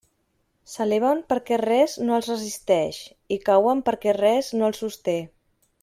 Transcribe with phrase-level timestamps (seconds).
[0.71, 3.03] S'eleven perquè res no els resisteix
[3.37, 5.19] i cauen perquè res no els sosté.